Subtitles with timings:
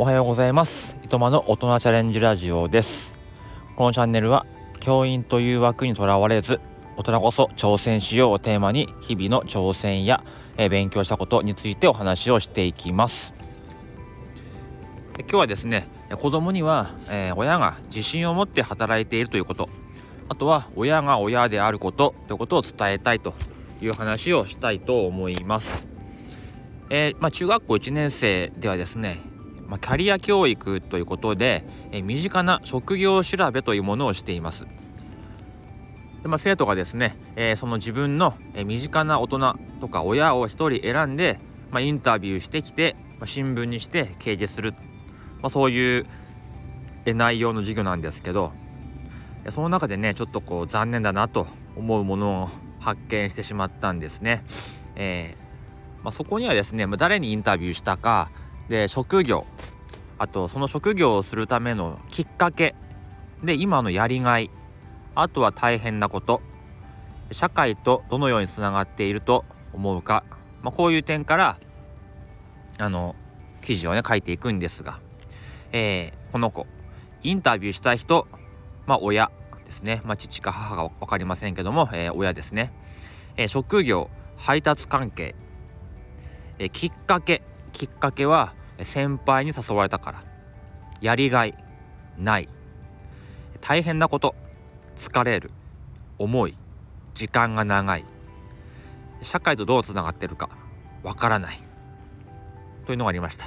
[0.00, 0.96] おはようございます。
[1.04, 3.12] 糸間の大人チャレンジラジオです。
[3.76, 4.46] このチャンネルは
[4.80, 6.58] 教員という枠にとらわれず
[6.96, 10.24] 大人こそ挑戦しようをテーマに日々の挑戦や、
[10.56, 13.34] え、勉強したことについてお話をしていきます。
[15.18, 19.68] 今日はですね子供には、え、親が自信を持って働いているということ
[20.30, 23.34] あとは親が親であることということを伝えたいと
[23.82, 25.90] いう話をしたいと思います。
[26.88, 29.28] えー、まあ、中学校1年生ではですね
[29.70, 34.66] まあ、キャリア教育ということで、え身近な職業調べというものをしています。
[36.22, 41.38] でまあ、生徒がですね、えー、その自分の、え身近な大人とか親を1人選んで、
[41.70, 44.74] まあ、インタビューしてきて、まあ、新聞にして掲示する、
[45.40, 46.06] まあ、そういう
[47.06, 48.52] 内容の授業なんですけど
[49.48, 51.46] その中でねちょっとこう残念だなと
[51.76, 52.48] 思うものを
[52.80, 54.42] 発見してしまったんですね。
[54.96, 55.50] えー
[56.02, 58.30] まあ、そこにはですね誰にインタビューしたか
[58.70, 59.46] で職業。
[60.16, 62.76] あとその職業をするためのきっかけ。
[63.42, 64.48] で今のやりがい。
[65.16, 66.40] あとは大変なこと。
[67.32, 70.24] 社会とどのようにつながっていると思うか、
[70.62, 71.58] まあ、こういう点から
[72.78, 73.16] あの
[73.60, 75.00] 記事をね書いていくんですが、
[75.72, 76.68] えー、この子。
[77.24, 78.28] インタビューした人。
[78.86, 79.32] まあ親
[79.66, 82.72] ですね、まあ、父か母が分かりませんけども、えー、親ですね、
[83.36, 85.34] えー、職業配達関係、
[86.60, 87.42] えきっかけ。
[87.72, 90.24] きっかけは先輩に誘われたから。
[91.00, 91.54] やりがい
[92.18, 92.48] ない。
[93.60, 94.34] 大変なこと
[94.96, 95.50] 疲れる。
[96.18, 96.56] 重い。
[97.14, 98.04] 時間が長い。
[99.22, 100.48] 社会とどうつながってるか
[101.02, 101.60] わからない。
[102.86, 103.46] というのがありました。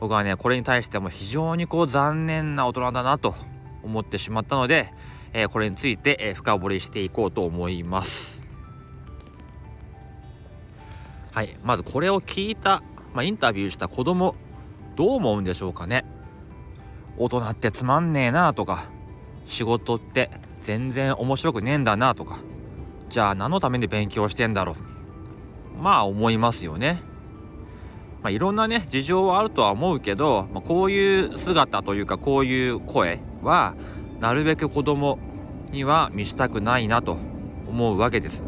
[0.00, 3.34] 僕はねこれに対しても非常にこう残念な大人だなと
[3.82, 4.92] 思ってしまったので、
[5.32, 8.40] えー、これについて、えー、深掘りしていこうと思います。
[11.32, 12.82] はいまずこれを聞いた
[13.18, 14.36] まあ、インタビューした子供
[14.94, 16.04] どう思うんでしょうかね
[17.16, 18.84] 大人ってつまんねえなとか
[19.44, 20.30] 仕事って
[20.60, 22.38] 全然面白くねえんだなとか
[23.08, 24.76] じゃあ何のために勉強してんだろ
[25.76, 27.02] うまあ思いますよね。
[28.22, 33.74] まあ、いろんなね事情はあるとは思うけど、まあ、こういう姿というかこういう声は
[34.20, 35.18] なるべく子供
[35.72, 37.16] には見したくないなと
[37.66, 38.44] 思うわけです。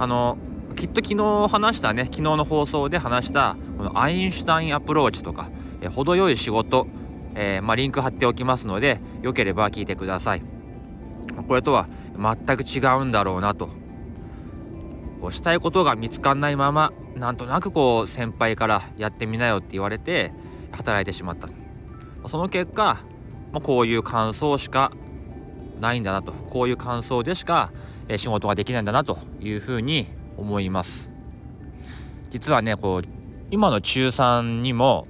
[0.00, 0.38] あの
[0.80, 5.50] きっと昨日話したね昨日の放送で話したこのアインシュタインアプローチとか、
[5.82, 6.86] え程よい仕事、
[7.34, 10.42] えー、まあ、リンク貼っておきますのでよければ聞いてください。
[11.46, 11.86] これとは
[12.16, 13.68] 全く違うんだろうなと。
[15.20, 20.32] こうしたいことが見つかんないままなんとなくこう先輩からやってみなよって言われて
[20.72, 21.50] 働いてしまった。
[22.26, 23.04] その結果、
[23.52, 24.92] まあ、こういう感想しか
[25.78, 26.32] ないんだなと。
[26.32, 27.70] こういう感想でしか
[28.16, 31.10] 仕事ができないんだなというふうに思います。
[32.30, 33.08] 実はねこう
[33.50, 35.06] 今の中3にも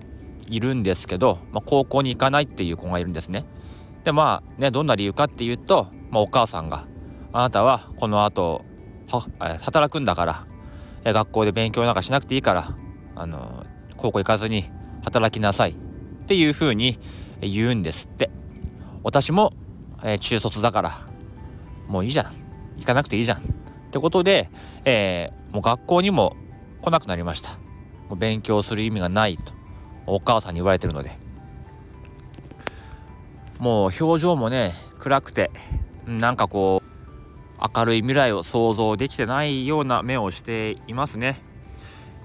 [0.46, 3.46] いるんですけど、まあ、高校に行かないっていう子がいるんですね。
[4.04, 6.86] でまあねどんな理由かっていうと、まあ、お母さんが
[7.32, 8.64] あなたはこの後
[9.08, 9.20] は
[9.60, 10.24] 働くんだか
[11.04, 12.76] ら学校で勉強なんかしなくていいから
[13.14, 13.64] あの
[13.96, 14.70] 高校行かずに
[15.04, 15.76] 働きなさい。
[16.30, 16.96] っていうふうに
[17.40, 18.30] 言うんですって。
[19.02, 19.52] 私も、
[20.04, 21.08] え、中卒だから
[21.88, 22.34] もういいじゃん。
[22.76, 23.42] 行かなくていいじゃん。
[23.90, 24.48] ってことで、
[24.84, 26.36] えー、もう学校にも
[26.80, 27.50] 来なくなりました。
[28.08, 29.52] もう勉強する意味がないと。
[30.06, 31.18] お母さんに言われてるので。
[33.58, 35.50] もう表情もね暗くて
[36.06, 41.42] なんかこう明るい未来を想像できてないような目をしていますね。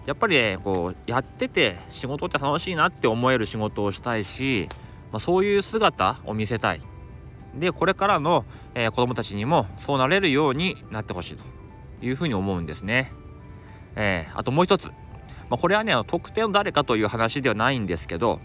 [0.05, 4.69] やっぱりねこうやってて仕事って楽しいなって思える仕事をしたいし、
[5.11, 6.81] まあ、そういう姿を見せたい。
[7.55, 8.45] でこれからの、
[8.75, 11.54] えー、子どもたちにもそうなれるようになってほしいと。
[12.01, 13.11] いうふうに思うんですね。
[13.95, 14.93] えー、あともう一つ、ま
[15.51, 18.41] あ、これはね特定の誰かという話ではないんですけど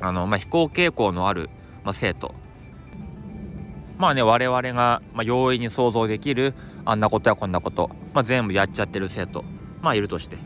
[0.00, 1.50] あの、まあ、非行傾向のある、
[1.84, 2.34] まあ、生徒。
[3.98, 6.54] まあね我々が、まあ、容易に想像できる
[6.86, 9.44] あんなことやこんなこと、まあ、全部やっちゃってる生徒
[9.82, 10.36] まあいるとして、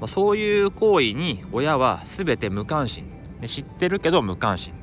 [0.00, 3.04] まあ、そういう行為に親は全て無関心、
[3.40, 4.74] ね、知ってるけど無関心。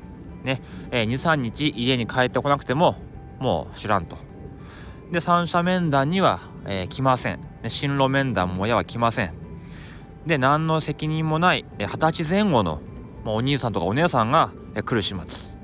[0.44, 0.60] ね、
[0.90, 2.96] えー、23日家に帰ってこなくても
[3.40, 4.16] もう知らんと。
[5.10, 7.40] で三者面談には、えー、来ません。
[7.68, 9.32] 進路面談も親は来ません。
[10.26, 12.80] で何の責任もない二十歳前後の、
[13.26, 15.54] お兄さんとかお姉さんが、来る始末。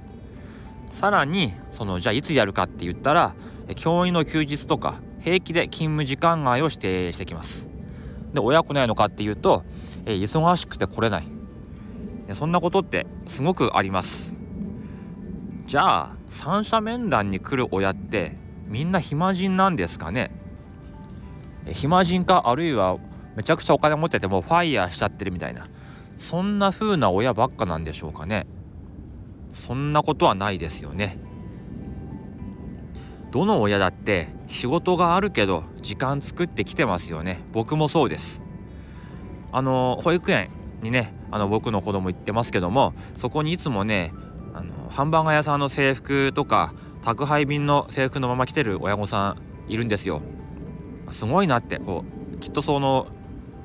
[0.93, 3.35] さらにそのじゃあいつやるかって言ったら
[3.75, 7.69] 教員の休日とか平気で勤務時間外を指定してきます。
[8.35, 9.65] で親来ないのかっていうと、
[10.07, 11.29] え、忙しくて来れない。
[12.33, 14.33] そんなことってすごくあります。
[15.67, 18.37] じゃあ三者面談に来る親って
[18.71, 20.31] みんな暇人なんですかね？
[21.67, 22.45] 暇人か？
[22.47, 22.99] あるいは
[23.37, 25.69] めちゃくちゃお金持っててもファイヤーしちゃってるみたいな。
[26.19, 28.47] そんな風な親ばっかなんでしょうかね？
[29.55, 31.19] そんなことはないですよね。
[33.33, 37.41] どの親だって仕事があるけど時間作ってきてますよね。
[37.53, 38.41] 僕もそうです。
[39.51, 40.51] あの保育園
[40.83, 44.13] にねあの僕の子供行ってますけどもそこにいつもね
[44.55, 46.73] あのハンバーガー屋さんの制服とか
[47.03, 49.37] 宅配便の制服のまま来てる親御さ
[49.69, 50.23] んいるんですよ。
[51.11, 52.05] すごいなってこ
[52.35, 53.09] うきっとその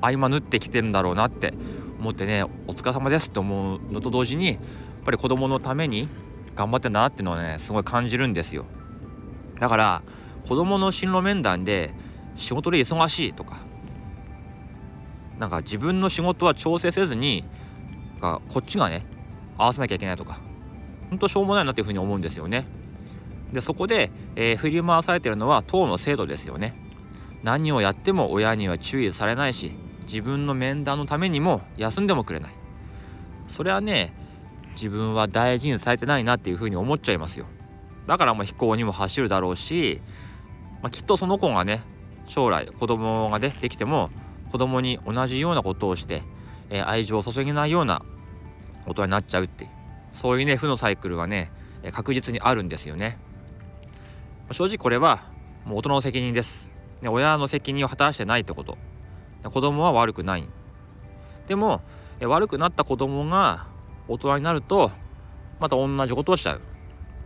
[0.00, 1.54] 合間縫ってきてるんだろうなって
[2.00, 4.58] 思ってねお疲れ様ですって思うのと同時にやっ
[5.04, 6.08] ぱり子供のために
[6.54, 8.64] 頑張ってんだなっていうのはねすごい感じるんですよ。
[9.60, 10.02] だから
[10.48, 11.94] 子供の進路面談で
[12.34, 13.58] 仕事で忙しいとか
[15.38, 17.44] なんか自分の仕事は調整せずに
[18.20, 19.04] こっちがね
[19.58, 20.40] 合わせなきゃいけないとか
[21.10, 22.66] ほんとしょうもないなっていうふうに思うんですよね。
[23.52, 26.74] でそこで、えー、振り回されてるのは党の制度ですよね。
[27.42, 32.54] 何をやっても親には注意されないし自分の面談のためにも休んでもくれない。
[33.48, 34.12] それはね
[34.72, 37.46] 自分は大事にされてないなっていうふうに思っちゃいますよ。
[38.06, 40.02] だからもう飛行にも走るだろうし、
[40.82, 41.82] まあ、きっとその子がね
[42.26, 44.10] 将来子供がねできても
[44.52, 46.22] 子供に同じようなことをして、
[46.70, 48.02] えー、愛情を注げないような
[48.86, 49.70] 大人になっちゃうっていう。
[50.14, 51.52] そういうね負のサイクルはね
[51.92, 53.18] 確実にあるんですよね。
[54.52, 55.24] 正直これは
[55.64, 56.68] もう大人の責任です、
[57.02, 58.78] ね、親の責任を果たしてないってこと。
[59.50, 60.48] 子供は悪くない。
[61.46, 61.80] でも
[62.20, 63.66] 悪くなった子供が
[64.08, 64.90] 大人になると
[65.60, 66.60] また同じことをしちゃう。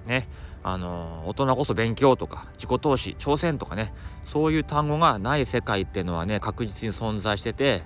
[0.06, 0.28] ね
[0.62, 3.94] あの大人こそ勉強とか自己投資挑戦とかね
[4.26, 7.82] そういう単語がない世界っていうのはね確実に存在してて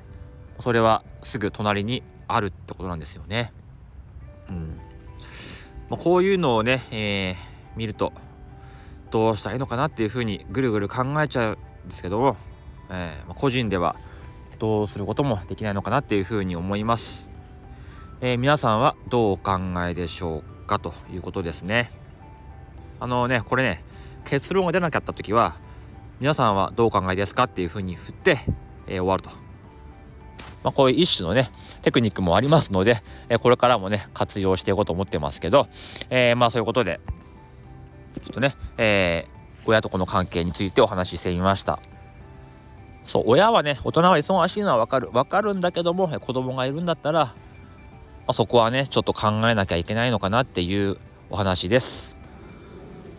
[0.58, 3.52] それはすぐ隣にあるってことなんですよね。
[4.48, 4.81] うん。
[5.88, 8.12] まあ、こういうのをね、えー、見ると
[9.14, 12.37] どうしたらいいのかなっていうふうにぐるぐる考えちゃうんですけども、
[12.90, 13.94] えー、個人では
[14.58, 17.28] どうすることもできないのかなっていうふうに思います。
[18.20, 19.52] えー、皆さんはどうお考
[19.88, 21.93] えでしょうかということですね。
[22.99, 23.84] あのねこれね
[24.25, 25.58] 結論が出なかった時は
[26.19, 28.40] 皆さんはどうお考えですかっていうふうに振って、
[28.88, 29.31] えー、終わると。
[30.64, 31.52] まあ、こういう一種のね
[31.82, 35.69] テクニックもありますので、えー、これからもね活用していこうと思ってますけど、
[36.10, 36.99] えー、まあそういうことで
[38.20, 41.78] ちょっとね、えー、親と子の関係についてお話ししてみました。
[43.05, 47.34] そう親はね大人は忙しいのは分かる分かるんだけども子供がいるんだったら、ま
[48.28, 50.96] あ、そこはねちょっと考えなきゃいけないのかなっていう
[51.31, 52.14] お話です。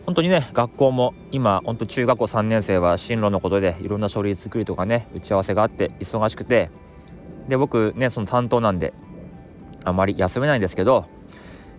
[0.06, 6.70] 本当にね学校も今本当中学校3年生は進路のことでいろんな書類作りとかね打ち合わせがあって忙しくて
[7.48, 8.92] で僕ねその担当なんで
[9.84, 11.06] あまり休めないんですけど、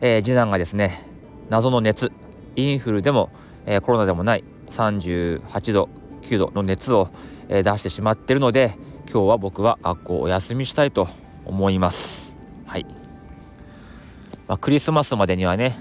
[0.02, 1.06] えー、次男がですね
[1.50, 2.12] 謎の熱
[2.58, 3.30] インフルでも、
[3.66, 5.90] えー、コロナでもない38度
[6.24, 7.10] 9度の熱を、
[7.48, 8.76] えー、出してしまってるので
[9.10, 11.08] 今日は僕は学校お休みしたいと
[11.46, 12.86] 思いますはい、
[14.48, 15.80] まあ、クリスマスまでにはね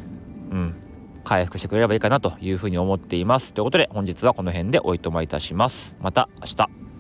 [0.53, 0.83] うん
[1.27, 3.53] 回復してくれればいいかなというふうに思っています。
[3.53, 5.97] ということで本日はこの辺でおいとまいたします。
[6.01, 6.96] また明日。